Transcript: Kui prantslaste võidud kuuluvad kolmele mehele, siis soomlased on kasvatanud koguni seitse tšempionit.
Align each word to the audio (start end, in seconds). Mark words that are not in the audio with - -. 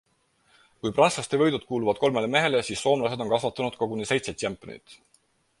Kui 0.85 0.93
prantslaste 0.99 1.39
võidud 1.41 1.67
kuuluvad 1.73 2.01
kolmele 2.05 2.31
mehele, 2.37 2.63
siis 2.71 2.83
soomlased 2.87 3.25
on 3.27 3.33
kasvatanud 3.37 3.81
koguni 3.85 4.13
seitse 4.15 4.39
tšempionit. 4.41 4.99